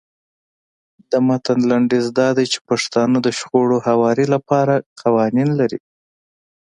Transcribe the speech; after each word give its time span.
د 1.11 1.13
متن 1.27 1.59
لنډیز 1.71 2.05
دا 2.19 2.27
دی 2.37 2.45
چې 2.51 2.59
پښتانه 2.69 3.17
د 3.21 3.27
شخړو 3.37 3.77
هواري 3.87 4.25
لپاره 4.35 4.73
قوانین 5.01 5.49
لري. 5.59 5.79